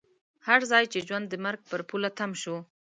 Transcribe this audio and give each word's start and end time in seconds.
هر 0.47 0.59
ځای 0.71 0.83
چې 0.91 0.99
ژوند 1.07 1.25
د 1.29 1.35
مرګ 1.45 1.59
پر 1.69 1.81
پوله 1.89 2.09
تم 2.17 2.31
شو. 2.41 2.55